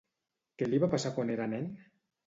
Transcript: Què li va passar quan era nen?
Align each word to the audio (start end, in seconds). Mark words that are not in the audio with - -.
Què 0.61 0.69
li 0.71 0.81
va 0.85 0.91
passar 0.95 1.13
quan 1.19 1.33
era 1.37 1.51
nen? 1.57 1.73